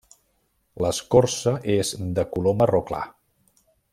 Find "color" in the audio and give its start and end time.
2.33-2.57